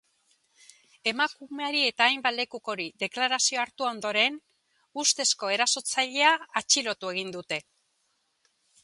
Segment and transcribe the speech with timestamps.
[1.09, 4.39] Emakumeari eta hainbat lekukori deklarazioa hartu ondoren,
[5.05, 7.61] ustezko erasotzailea atxilotu egin dute.